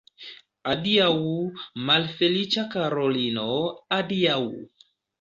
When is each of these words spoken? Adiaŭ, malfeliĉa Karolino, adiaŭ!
Adiaŭ, 0.71 1.11
malfeliĉa 1.91 2.67
Karolino, 2.75 3.49
adiaŭ! 4.03 4.45